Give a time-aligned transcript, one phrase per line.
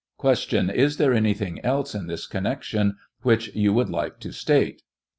[0.19, 0.29] Q.
[0.71, 4.81] Is there anything else in this connection which you would like to state?
[4.81, 4.83] A.